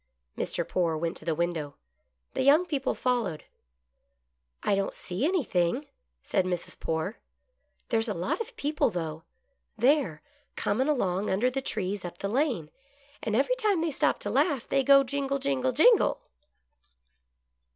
[0.35, 0.67] Mr.
[0.67, 1.75] Poore went to the window.
[2.33, 3.43] The young people followed."
[4.63, 5.85] I don't see anything,"
[6.23, 6.79] said Mrs.
[6.79, 7.19] Poore."
[7.89, 9.25] There's a lot of people, though—
[9.87, 10.23] there,
[10.55, 12.71] coming along under the trees up the lane,
[13.21, 16.19] and every time they stop to laugh, they go— jingle, jingle, jingle!